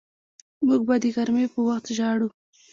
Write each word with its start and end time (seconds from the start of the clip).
موږ 0.65 0.81
به 0.87 0.95
د 1.03 1.05
غرمې 1.15 1.45
په 1.53 1.59
وخت 1.67 1.85
ژاړو 1.97 2.27